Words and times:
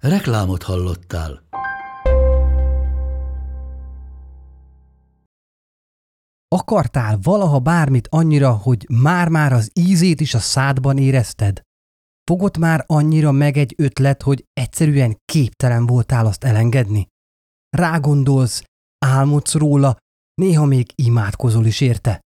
Reklámot 0.00 0.62
hallottál. 0.62 1.42
Akartál 6.48 7.18
valaha 7.22 7.58
bármit 7.58 8.08
annyira, 8.10 8.52
hogy 8.52 8.86
már-már 8.88 9.52
az 9.52 9.70
ízét 9.74 10.20
is 10.20 10.34
a 10.34 10.38
szádban 10.38 10.98
érezted? 10.98 11.60
Fogott 12.24 12.58
már 12.58 12.84
annyira 12.86 13.32
meg 13.32 13.56
egy 13.56 13.74
ötlet, 13.76 14.22
hogy 14.22 14.44
egyszerűen 14.52 15.16
képtelen 15.24 15.86
voltál 15.86 16.26
azt 16.26 16.44
elengedni? 16.44 17.06
Rágondolsz, 17.76 18.62
álmodsz 19.06 19.54
róla, 19.54 19.96
néha 20.34 20.64
még 20.64 20.92
imádkozol 20.94 21.66
is 21.66 21.80
érte. 21.80 22.20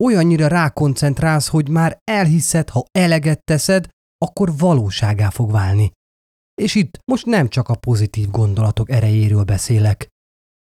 Olyannyira 0.00 0.46
rákoncentrálsz, 0.46 1.48
hogy 1.48 1.68
már 1.68 1.98
elhiszed, 2.04 2.68
ha 2.68 2.84
eleget 2.90 3.44
teszed, 3.44 3.88
akkor 4.18 4.56
valóságá 4.56 5.30
fog 5.30 5.50
válni. 5.50 5.92
És 6.62 6.74
itt 6.74 6.98
most 7.04 7.26
nem 7.26 7.48
csak 7.48 7.68
a 7.68 7.74
pozitív 7.74 8.30
gondolatok 8.30 8.90
erejéről 8.90 9.44
beszélek. 9.44 10.08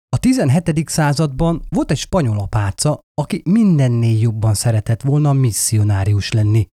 A 0.09 0.19
17. 0.19 0.89
században 0.89 1.65
volt 1.69 1.91
egy 1.91 1.97
spanyol 1.97 2.39
apáca, 2.39 2.99
aki 3.13 3.41
mindennél 3.45 4.19
jobban 4.19 4.53
szeretett 4.53 5.01
volna 5.01 5.33
misszionárius 5.33 6.31
lenni. 6.31 6.65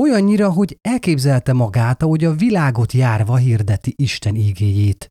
Olyannyira, 0.00 0.50
hogy 0.50 0.78
elképzelte 0.80 1.52
magát, 1.52 2.02
hogy 2.02 2.24
a 2.24 2.34
világot 2.34 2.92
járva 2.92 3.36
hirdeti 3.36 3.92
Isten 3.96 4.34
ígéjét. 4.34 5.08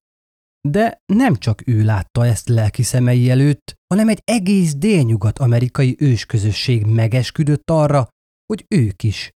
De 0.68 0.98
nem 1.14 1.36
csak 1.36 1.68
ő 1.68 1.84
látta 1.84 2.26
ezt 2.26 2.50
lelki 2.50 2.84
szemei 2.84 3.30
előtt, 3.30 3.74
hanem 3.88 4.10
egy 4.10 4.22
egész 4.24 4.76
délnyugat-amerikai 4.76 5.96
ősközösség 6.00 6.86
megesküdött 6.86 7.70
arra, 7.70 8.08
hogy 8.46 8.66
ők 8.68 9.04
is 9.04 9.30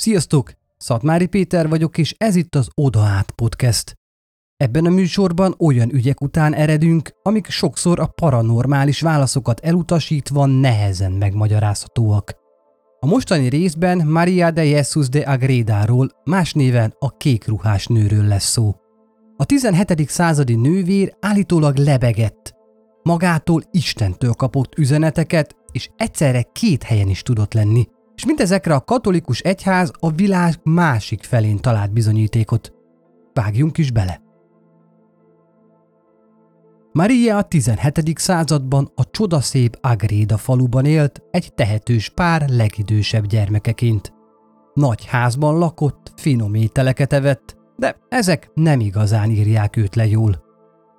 Sziasztok! 0.00 0.52
Szatmári 0.76 1.26
Péter 1.26 1.68
vagyok, 1.68 1.98
és 1.98 2.14
ez 2.18 2.36
itt 2.36 2.54
az 2.54 2.68
Oda 2.74 3.00
Át 3.00 3.30
Podcast. 3.30 3.94
Ebben 4.56 4.86
a 4.86 4.90
műsorban 4.90 5.54
olyan 5.58 5.92
ügyek 5.92 6.20
után 6.20 6.54
eredünk, 6.54 7.10
amik 7.22 7.46
sokszor 7.46 8.00
a 8.00 8.06
paranormális 8.06 9.00
válaszokat 9.00 9.60
elutasítva 9.60 10.46
nehezen 10.46 11.12
megmagyarázhatóak. 11.12 12.32
A 13.00 13.06
mostani 13.06 13.48
részben 13.48 14.06
Maria 14.06 14.50
de 14.50 14.64
Jesus 14.64 15.08
de 15.08 15.20
Agredáról, 15.20 16.08
más 16.24 16.52
néven 16.52 16.94
a 16.98 17.16
kékruhás 17.16 17.86
nőről 17.86 18.24
lesz 18.24 18.50
szó. 18.50 18.74
A 19.36 19.44
17. 19.44 20.08
századi 20.08 20.54
nővér 20.54 21.16
állítólag 21.20 21.76
lebegett. 21.76 22.54
Magától 23.02 23.62
Istentől 23.70 24.32
kapott 24.32 24.78
üzeneteket, 24.78 25.56
és 25.72 25.90
egyszerre 25.96 26.42
két 26.52 26.82
helyen 26.82 27.08
is 27.08 27.22
tudott 27.22 27.52
lenni– 27.52 27.88
és 28.20 28.26
mindezekre 28.26 28.74
a 28.74 28.80
katolikus 28.80 29.40
egyház 29.40 29.92
a 29.98 30.10
világ 30.10 30.54
másik 30.62 31.22
felén 31.22 31.56
talált 31.56 31.92
bizonyítékot. 31.92 32.72
Vágjunk 33.32 33.78
is 33.78 33.90
bele! 33.90 34.20
Maria 36.92 37.36
a 37.36 37.42
17. 37.42 38.18
században 38.18 38.92
a 38.94 39.10
csodaszép 39.10 39.78
Agréda 39.80 40.36
faluban 40.36 40.84
élt 40.84 41.22
egy 41.30 41.54
tehetős 41.54 42.08
pár 42.08 42.48
legidősebb 42.48 43.26
gyermekeként. 43.26 44.12
Nagy 44.74 45.04
házban 45.04 45.58
lakott, 45.58 46.12
finom 46.16 46.54
ételeket 46.54 47.12
evett, 47.12 47.56
de 47.76 47.96
ezek 48.08 48.50
nem 48.54 48.80
igazán 48.80 49.30
írják 49.30 49.76
őt 49.76 49.94
le 49.94 50.06
jól. 50.06 50.42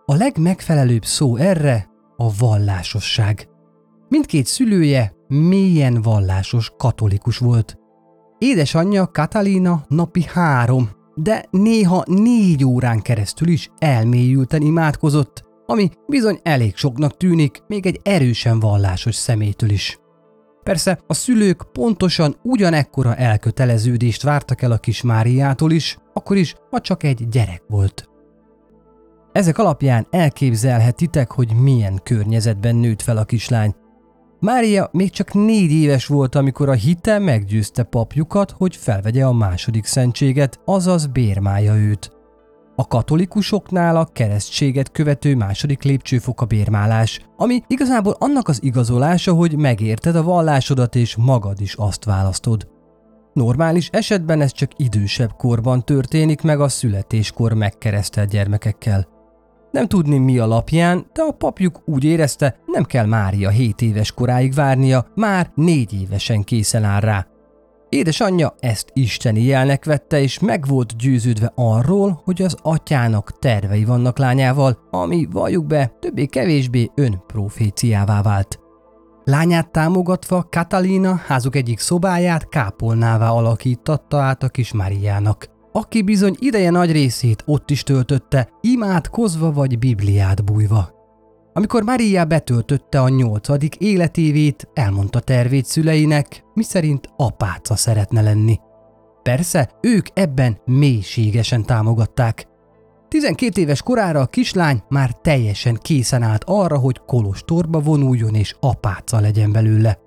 A 0.05 0.15
legmegfelelőbb 0.15 1.05
szó 1.05 1.35
erre 1.35 1.89
a 2.15 2.35
vallásosság. 2.37 3.49
Mindkét 4.09 4.45
szülője 4.45 5.19
mélyen 5.31 6.01
vallásos 6.01 6.71
katolikus 6.77 7.37
volt. 7.37 7.77
Édesanyja 8.37 9.07
Katalina 9.07 9.85
napi 9.87 10.25
három, 10.33 10.89
de 11.15 11.45
néha 11.49 12.03
négy 12.07 12.65
órán 12.65 13.01
keresztül 13.01 13.47
is 13.47 13.69
elmélyülten 13.77 14.61
imádkozott, 14.61 15.43
ami 15.65 15.89
bizony 16.07 16.39
elég 16.43 16.75
soknak 16.75 17.17
tűnik 17.17 17.63
még 17.67 17.85
egy 17.85 17.99
erősen 18.03 18.59
vallásos 18.59 19.15
szemétől 19.15 19.69
is. 19.69 19.99
Persze 20.63 20.99
a 21.07 21.13
szülők 21.13 21.71
pontosan 21.71 22.35
ugyanekkora 22.43 23.15
elköteleződést 23.15 24.23
vártak 24.23 24.61
el 24.61 24.71
a 24.71 24.77
kis 24.77 25.01
Máriától 25.01 25.71
is, 25.71 25.97
akkor 26.13 26.37
is, 26.37 26.55
ha 26.69 26.81
csak 26.81 27.03
egy 27.03 27.27
gyerek 27.29 27.63
volt. 27.67 28.09
Ezek 29.31 29.57
alapján 29.57 30.07
elképzelhetitek, 30.09 31.31
hogy 31.31 31.53
milyen 31.53 31.99
környezetben 32.03 32.75
nőtt 32.75 33.01
fel 33.01 33.17
a 33.17 33.23
kislány, 33.23 33.75
Mária 34.41 34.89
még 34.91 35.09
csak 35.09 35.33
négy 35.33 35.71
éves 35.71 36.05
volt, 36.05 36.35
amikor 36.35 36.69
a 36.69 36.73
hite 36.73 37.19
meggyőzte 37.19 37.83
papjukat, 37.83 38.51
hogy 38.51 38.75
felvegye 38.75 39.25
a 39.25 39.33
második 39.33 39.85
szentséget, 39.85 40.59
azaz 40.65 41.05
bérmálja 41.05 41.75
őt. 41.75 42.11
A 42.75 42.87
katolikusoknál 42.87 43.95
a 43.95 44.05
keresztséget 44.05 44.91
követő 44.91 45.35
második 45.35 45.83
lépcsőfok 45.83 46.41
a 46.41 46.45
bérmálás, 46.45 47.19
ami 47.37 47.63
igazából 47.67 48.15
annak 48.19 48.47
az 48.47 48.63
igazolása, 48.63 49.33
hogy 49.33 49.57
megérted 49.57 50.15
a 50.15 50.23
vallásodat 50.23 50.95
és 50.95 51.15
magad 51.15 51.61
is 51.61 51.73
azt 51.73 52.05
választod. 52.05 52.67
Normális 53.33 53.89
esetben 53.91 54.41
ez 54.41 54.51
csak 54.51 54.71
idősebb 54.77 55.31
korban 55.37 55.85
történik 55.85 56.41
meg 56.41 56.59
a 56.59 56.69
születéskor 56.69 57.53
megkeresztelt 57.53 58.29
gyermekekkel. 58.29 59.20
Nem 59.71 59.87
tudni 59.87 60.17
mi 60.17 60.37
alapján, 60.37 61.05
de 61.13 61.21
a 61.21 61.31
papjuk 61.31 61.81
úgy 61.85 62.03
érezte, 62.03 62.59
nem 62.65 62.83
kell 62.83 63.05
Mária 63.05 63.49
7 63.49 63.81
éves 63.81 64.11
koráig 64.11 64.53
várnia, 64.53 65.05
már 65.15 65.51
négy 65.55 66.01
évesen 66.01 66.43
készen 66.43 66.83
áll 66.83 66.99
rá. 66.99 67.27
Édesanyja 67.89 68.55
ezt 68.59 68.89
isteni 68.93 69.41
jelnek 69.43 69.85
vette, 69.85 70.21
és 70.21 70.39
meg 70.39 70.65
volt 70.67 70.97
győződve 70.97 71.51
arról, 71.55 72.21
hogy 72.23 72.41
az 72.41 72.55
atyának 72.61 73.39
tervei 73.39 73.85
vannak 73.85 74.17
lányával, 74.17 74.77
ami, 74.91 75.27
valljuk 75.31 75.65
be, 75.65 75.91
többé-kevésbé 75.99 76.91
önproféciává 76.95 78.21
vált. 78.21 78.59
Lányát 79.23 79.71
támogatva 79.71 80.47
Katalina 80.49 81.15
házuk 81.15 81.55
egyik 81.55 81.79
szobáját 81.79 82.49
kápolnává 82.49 83.29
alakítatta 83.29 84.19
át 84.19 84.43
a 84.43 84.49
kis 84.49 84.73
Máriának 84.73 85.47
aki 85.71 86.01
bizony 86.01 86.35
ideje 86.39 86.69
nagy 86.69 86.91
részét 86.91 87.43
ott 87.45 87.69
is 87.69 87.83
töltötte, 87.83 88.49
imádkozva 88.61 89.51
vagy 89.51 89.79
Bibliát 89.79 90.43
bújva. 90.43 90.99
Amikor 91.53 91.83
Maria 91.83 92.25
betöltötte 92.25 93.01
a 93.01 93.09
nyolcadik 93.09 93.75
életévét, 93.75 94.67
elmondta 94.73 95.19
tervét 95.19 95.65
szüleinek, 95.65 96.43
miszerint 96.53 97.09
apáca 97.17 97.75
szeretne 97.75 98.21
lenni. 98.21 98.59
Persze, 99.23 99.69
ők 99.81 100.05
ebben 100.13 100.57
mélységesen 100.65 101.65
támogatták. 101.65 102.47
12 103.07 103.61
éves 103.61 103.81
korára 103.81 104.19
a 104.19 104.25
kislány 104.25 104.83
már 104.89 105.13
teljesen 105.13 105.77
készen 105.81 106.23
állt 106.23 106.43
arra, 106.45 106.77
hogy 106.77 107.01
kolostorba 107.05 107.79
vonuljon 107.79 108.35
és 108.35 108.55
apáca 108.59 109.19
legyen 109.19 109.51
belőle 109.51 109.99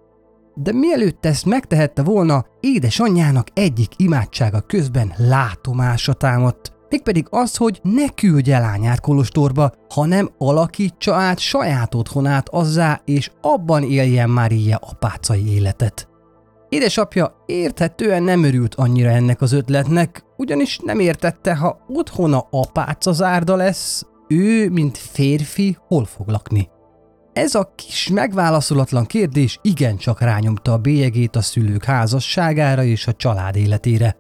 de 0.55 0.73
mielőtt 0.73 1.27
ezt 1.27 1.47
megtehette 1.47 2.03
volna, 2.03 2.45
édesanyjának 2.61 3.47
egyik 3.55 3.93
imádsága 3.97 4.61
közben 4.61 5.13
látomása 5.17 6.13
támadt. 6.13 6.73
Mégpedig 6.89 7.27
az, 7.31 7.57
hogy 7.57 7.81
ne 7.83 8.09
küldje 8.09 8.59
lányát 8.59 9.01
kolostorba, 9.01 9.73
hanem 9.89 10.31
alakítsa 10.39 11.15
át 11.15 11.39
saját 11.39 11.95
otthonát 11.95 12.49
azzá, 12.49 13.01
és 13.05 13.31
abban 13.41 13.83
éljen 13.83 14.31
Mária 14.31 14.77
apácai 14.77 15.55
életet. 15.55 16.09
Édesapja 16.69 17.45
érthetően 17.47 18.23
nem 18.23 18.45
örült 18.45 18.75
annyira 18.75 19.09
ennek 19.09 19.41
az 19.41 19.53
ötletnek, 19.53 20.25
ugyanis 20.37 20.79
nem 20.83 21.01
értette, 21.01 21.57
ha 21.57 21.85
otthona 21.89 22.47
apáca 22.51 23.13
zárda 23.13 23.57
lesz, 23.57 24.07
ő, 24.29 24.71
mint 24.71 24.99
férfi, 24.99 25.77
hol 25.89 26.05
fog 26.05 26.29
lakni. 26.29 26.69
Ez 27.35 27.55
a 27.55 27.73
kis 27.75 28.09
megválaszolatlan 28.09 29.07
kérdés 29.07 29.59
igencsak 29.63 30.21
rányomta 30.21 30.73
a 30.73 30.79
bélyegét 30.79 31.37
a 31.37 31.43
szülők 31.43 31.85
házasságára 31.85 32.85
és 32.85 33.07
a 33.07 33.13
család 33.13 33.57
életére. 33.57 34.17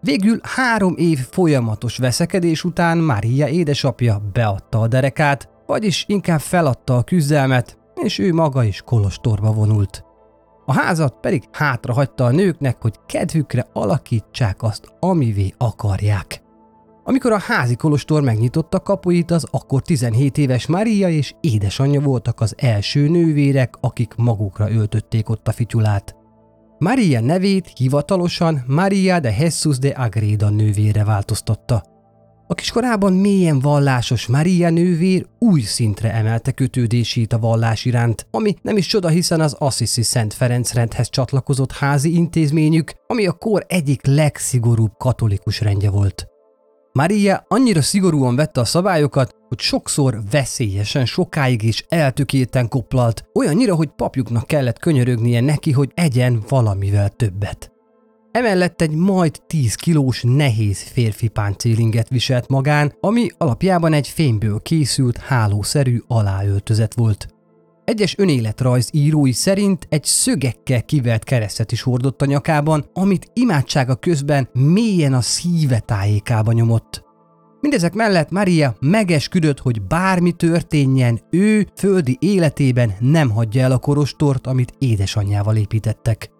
Végül 0.00 0.40
három 0.42 0.94
év 0.96 1.18
folyamatos 1.30 1.96
veszekedés 1.96 2.64
után 2.64 2.98
Mária 2.98 3.48
édesapja 3.48 4.22
beadta 4.32 4.80
a 4.80 4.88
derekát, 4.88 5.48
vagyis 5.66 6.04
inkább 6.08 6.40
feladta 6.40 6.96
a 6.96 7.02
küzdelmet, 7.02 7.78
és 7.94 8.18
ő 8.18 8.32
maga 8.32 8.64
is 8.64 8.82
kolostorba 8.84 9.52
vonult. 9.52 10.04
A 10.64 10.72
házat 10.72 11.20
pedig 11.20 11.42
hátra 11.52 11.92
hagyta 11.92 12.24
a 12.24 12.30
nőknek, 12.30 12.82
hogy 12.82 12.94
kedvükre 13.06 13.66
alakítsák 13.72 14.62
azt, 14.62 14.84
amivé 15.00 15.54
akarják. 15.58 16.45
Amikor 17.08 17.32
a 17.32 17.38
házi 17.38 17.76
kolostor 17.76 18.22
megnyitotta 18.22 18.80
kapuit, 18.80 19.30
az 19.30 19.46
akkor 19.50 19.82
17 19.82 20.38
éves 20.38 20.66
Maria 20.66 21.08
és 21.08 21.34
édesanyja 21.40 22.00
voltak 22.00 22.40
az 22.40 22.54
első 22.56 23.08
nővérek, 23.08 23.74
akik 23.80 24.14
magukra 24.16 24.70
öltötték 24.70 25.28
ott 25.28 25.48
a 25.48 25.52
fityulát. 25.52 26.16
Maria 26.78 27.20
nevét 27.20 27.72
hivatalosan 27.76 28.64
Maria 28.66 29.20
de 29.20 29.34
Jesus 29.38 29.78
de 29.78 29.88
Agreda 29.88 30.48
nővére 30.48 31.04
változtatta. 31.04 31.82
A 32.46 32.54
kiskorában 32.54 33.12
mélyen 33.12 33.58
vallásos 33.60 34.26
Maria 34.26 34.70
nővér 34.70 35.26
új 35.38 35.60
szintre 35.60 36.12
emelte 36.12 36.52
kötődését 36.52 37.32
a 37.32 37.38
vallás 37.38 37.84
iránt, 37.84 38.26
ami 38.30 38.54
nem 38.62 38.76
is 38.76 38.86
csoda, 38.86 39.08
hiszen 39.08 39.40
az 39.40 39.56
Assisi 39.58 40.02
Szent 40.02 40.34
Ferenc 40.34 40.72
rendhez 40.72 41.10
csatlakozott 41.10 41.72
házi 41.72 42.14
intézményük, 42.14 42.92
ami 43.06 43.26
a 43.26 43.32
kor 43.32 43.64
egyik 43.68 44.06
legszigorúbb 44.06 44.92
katolikus 44.96 45.60
rendje 45.60 45.90
volt. 45.90 46.35
Maria 46.96 47.44
annyira 47.48 47.82
szigorúan 47.82 48.36
vette 48.36 48.60
a 48.60 48.64
szabályokat, 48.64 49.34
hogy 49.48 49.60
sokszor 49.60 50.18
veszélyesen 50.30 51.04
sokáig 51.04 51.62
is 51.62 51.84
eltökélten 51.88 52.68
koplalt, 52.68 53.24
olyannyira, 53.34 53.74
hogy 53.74 53.88
papjuknak 53.96 54.46
kellett 54.46 54.78
könyörögnie 54.78 55.40
neki, 55.40 55.72
hogy 55.72 55.90
egyen 55.94 56.42
valamivel 56.48 57.08
többet. 57.08 57.72
Emellett 58.30 58.80
egy 58.80 58.90
majd 58.90 59.40
10 59.46 59.74
kilós 59.74 60.22
nehéz 60.26 60.82
férfi 60.82 61.28
páncélinget 61.28 62.08
viselt 62.08 62.48
magán, 62.48 62.92
ami 63.00 63.28
alapjában 63.38 63.92
egy 63.92 64.08
fényből 64.08 64.60
készült 64.62 65.16
hálószerű 65.16 66.02
aláöltözet 66.06 66.94
volt. 66.94 67.35
Egyes 67.86 68.18
önéletrajz 68.18 68.88
írói 68.92 69.32
szerint 69.32 69.86
egy 69.90 70.04
szögekkel 70.04 70.84
kivert 70.84 71.24
keresztet 71.24 71.72
is 71.72 71.82
hordott 71.82 72.22
a 72.22 72.26
nyakában, 72.26 72.90
amit 72.92 73.30
imádsága 73.32 73.94
közben 73.94 74.48
mélyen 74.52 75.12
a 75.12 75.20
szíve 75.20 75.78
tájékába 75.78 76.52
nyomott. 76.52 77.04
Mindezek 77.60 77.94
mellett 77.94 78.30
Maria 78.30 78.76
megesküdött, 78.80 79.58
hogy 79.58 79.82
bármi 79.82 80.32
történjen, 80.32 81.20
ő 81.30 81.68
földi 81.76 82.16
életében 82.20 82.94
nem 83.00 83.30
hagyja 83.30 83.62
el 83.62 83.72
a 83.72 83.78
korostort, 83.78 84.46
amit 84.46 84.72
édesanyjával 84.78 85.56
építettek. 85.56 86.30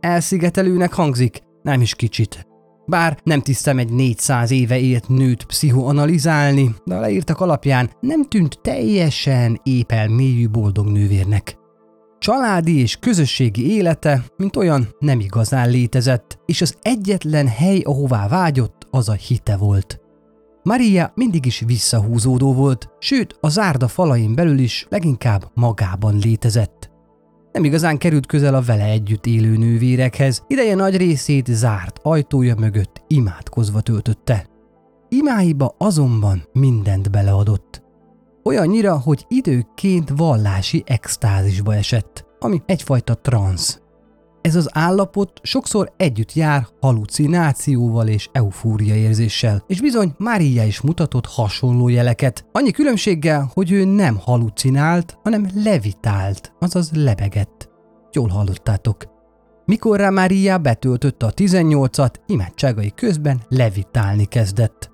Elszigetelőnek 0.00 0.92
hangzik, 0.92 1.38
nem 1.62 1.80
is 1.80 1.94
kicsit. 1.94 2.46
Bár 2.86 3.18
nem 3.22 3.40
tisztem 3.40 3.78
egy 3.78 3.92
400 3.92 4.50
éve 4.50 4.78
élt 4.78 5.08
nőt 5.08 5.44
pszichoanalizálni, 5.44 6.74
de 6.84 6.94
a 6.94 7.00
leírtak 7.00 7.40
alapján 7.40 7.90
nem 8.00 8.24
tűnt 8.24 8.58
teljesen 8.62 9.60
épel 9.62 10.08
mélyű 10.08 10.48
boldog 10.48 10.86
nővérnek. 10.86 11.56
Családi 12.18 12.80
és 12.80 12.96
közösségi 12.96 13.74
élete, 13.74 14.24
mint 14.36 14.56
olyan, 14.56 14.88
nem 14.98 15.20
igazán 15.20 15.70
létezett, 15.70 16.38
és 16.46 16.60
az 16.60 16.76
egyetlen 16.82 17.48
hely, 17.48 17.80
ahová 17.80 18.28
vágyott, 18.28 18.86
az 18.90 19.08
a 19.08 19.12
hite 19.12 19.56
volt. 19.56 20.00
Maria 20.62 21.12
mindig 21.14 21.46
is 21.46 21.62
visszahúzódó 21.66 22.52
volt, 22.52 22.88
sőt 22.98 23.36
a 23.40 23.48
zárda 23.48 23.88
falain 23.88 24.34
belül 24.34 24.58
is 24.58 24.86
leginkább 24.88 25.50
magában 25.54 26.18
létezett 26.18 26.93
nem 27.54 27.64
igazán 27.64 27.98
került 27.98 28.26
közel 28.26 28.54
a 28.54 28.62
vele 28.62 28.84
együtt 28.84 29.26
élő 29.26 29.56
nővérekhez, 29.56 30.42
ideje 30.46 30.74
nagy 30.74 30.96
részét 30.96 31.46
zárt 31.46 31.98
ajtója 32.02 32.54
mögött 32.54 33.02
imádkozva 33.06 33.80
töltötte. 33.80 34.46
Imáiba 35.08 35.74
azonban 35.78 36.48
mindent 36.52 37.10
beleadott. 37.10 37.82
Olyannyira, 38.42 38.98
hogy 38.98 39.24
időként 39.28 40.12
vallási 40.16 40.82
extázisba 40.86 41.74
esett, 41.74 42.24
ami 42.38 42.62
egyfajta 42.66 43.14
transz. 43.14 43.80
Ez 44.44 44.54
az 44.54 44.68
állapot 44.72 45.40
sokszor 45.42 45.92
együtt 45.96 46.32
jár 46.32 46.66
halucinációval 46.80 48.08
és 48.08 48.28
eufória 48.32 48.94
érzéssel, 48.94 49.64
és 49.66 49.80
bizony 49.80 50.14
Mária 50.18 50.64
is 50.64 50.80
mutatott 50.80 51.26
hasonló 51.26 51.88
jeleket, 51.88 52.46
annyi 52.52 52.70
különbséggel, 52.70 53.50
hogy 53.54 53.72
ő 53.72 53.84
nem 53.84 54.16
halucinált, 54.16 55.18
hanem 55.22 55.48
levitált, 55.54 56.52
azaz 56.58 56.90
lebegett. 56.94 57.70
Jól 58.12 58.28
hallottátok. 58.28 59.04
Mikorra 59.64 60.10
Mária 60.10 60.58
betöltötte 60.58 61.26
a 61.26 61.32
18-at, 61.32 62.14
imádságai 62.26 62.92
közben 62.94 63.42
levitálni 63.48 64.24
kezdett. 64.24 64.90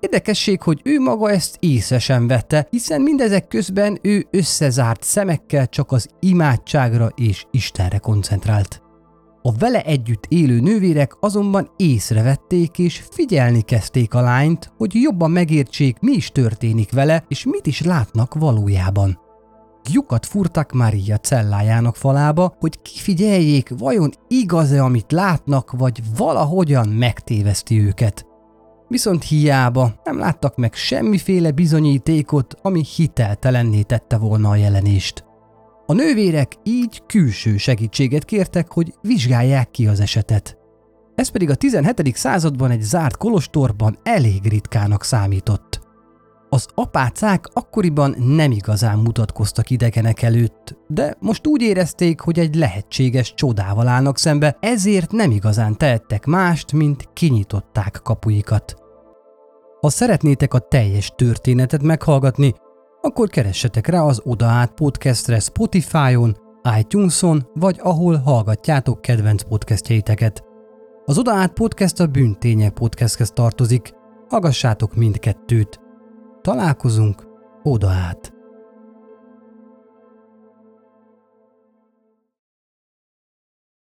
Érdekesség, 0.00 0.62
hogy 0.62 0.80
ő 0.84 1.00
maga 1.00 1.30
ezt 1.30 1.56
észre 1.60 1.98
sem 1.98 2.26
vette, 2.26 2.66
hiszen 2.70 3.00
mindezek 3.00 3.48
közben 3.48 3.98
ő 4.02 4.26
összezárt 4.30 5.02
szemekkel 5.02 5.66
csak 5.66 5.92
az 5.92 6.08
imádságra 6.20 7.10
és 7.14 7.44
Istenre 7.50 7.98
koncentrált. 7.98 8.82
A 9.46 9.52
vele 9.52 9.82
együtt 9.82 10.26
élő 10.28 10.60
nővérek 10.60 11.16
azonban 11.20 11.70
észrevették 11.76 12.78
és 12.78 13.04
figyelni 13.10 13.60
kezdték 13.60 14.14
a 14.14 14.20
lányt, 14.20 14.72
hogy 14.76 14.94
jobban 14.94 15.30
megértsék, 15.30 15.98
mi 16.00 16.12
is 16.12 16.30
történik 16.30 16.92
vele, 16.92 17.24
és 17.28 17.44
mit 17.44 17.66
is 17.66 17.82
látnak 17.82 18.34
valójában. 18.34 19.18
Lyukat 19.92 20.26
furtak 20.26 20.72
Maria 20.72 21.16
cellájának 21.16 21.96
falába, 21.96 22.56
hogy 22.58 22.82
kifigyeljék, 22.82 23.70
vajon 23.78 24.10
igaz-e, 24.28 24.82
amit 24.82 25.12
látnak, 25.12 25.72
vagy 25.72 26.02
valahogyan 26.16 26.88
megtéveszti 26.88 27.80
őket. 27.80 28.26
Viszont 28.88 29.24
hiába 29.24 29.94
nem 30.04 30.18
láttak 30.18 30.56
meg 30.56 30.74
semmiféle 30.74 31.50
bizonyítékot, 31.50 32.54
ami 32.62 32.84
hiteltelenné 32.96 33.82
tette 33.82 34.16
volna 34.16 34.50
a 34.50 34.56
jelenést. 34.56 35.24
A 35.86 35.92
nővérek 35.92 36.52
így 36.62 37.02
külső 37.06 37.56
segítséget 37.56 38.24
kértek, 38.24 38.72
hogy 38.72 38.94
vizsgálják 39.00 39.70
ki 39.70 39.86
az 39.86 40.00
esetet. 40.00 40.56
Ez 41.14 41.28
pedig 41.28 41.50
a 41.50 41.54
17. 41.54 42.16
században 42.16 42.70
egy 42.70 42.82
zárt 42.82 43.16
kolostorban 43.16 43.98
elég 44.02 44.48
ritkának 44.48 45.04
számított. 45.04 45.82
Az 46.48 46.66
apácák 46.74 47.46
akkoriban 47.52 48.14
nem 48.18 48.50
igazán 48.50 48.98
mutatkoztak 48.98 49.70
idegenek 49.70 50.22
előtt, 50.22 50.76
de 50.88 51.16
most 51.20 51.46
úgy 51.46 51.62
érezték, 51.62 52.20
hogy 52.20 52.38
egy 52.38 52.54
lehetséges 52.54 53.34
csodával 53.34 53.88
állnak 53.88 54.18
szembe, 54.18 54.56
ezért 54.60 55.12
nem 55.12 55.30
igazán 55.30 55.76
tehettek 55.78 56.26
mást, 56.26 56.72
mint 56.72 57.08
kinyitották 57.12 58.00
kapuikat. 58.02 58.76
Ha 59.80 59.88
szeretnétek 59.90 60.54
a 60.54 60.58
teljes 60.58 61.12
történetet 61.16 61.82
meghallgatni, 61.82 62.54
akkor 63.04 63.28
keressetek 63.28 63.86
rá 63.86 64.00
az 64.00 64.20
Odaát 64.24 64.74
podcastre 64.74 65.38
Spotify-on, 65.38 66.36
iTunes-on, 66.78 67.48
vagy 67.54 67.78
ahol 67.82 68.16
hallgatjátok 68.16 69.02
kedvenc 69.02 69.42
podcastjeiteket. 69.42 70.44
Az 71.04 71.18
Odaát 71.18 71.52
podcast 71.52 72.00
a 72.00 72.06
Bűntények 72.06 72.72
podcasthez 72.72 73.30
tartozik, 73.30 73.92
hallgassátok 74.28 74.94
mindkettőt. 74.94 75.80
Találkozunk 76.40 77.26
Odaát. 77.62 78.32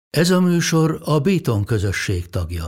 Ez 0.09 0.29
a 0.29 0.41
műsor 0.41 1.01
a 1.05 1.19
Béton 1.19 1.63
közösség 1.63 2.29
tagja. 2.29 2.67